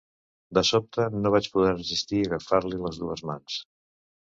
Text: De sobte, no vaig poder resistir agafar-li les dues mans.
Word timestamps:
De 0.57 0.63
sobte, 0.69 1.05
no 1.25 1.33
vaig 1.35 1.51
poder 1.59 1.75
resistir 1.75 2.23
agafar-li 2.25 2.83
les 2.87 3.01
dues 3.05 3.25
mans. 3.33 3.63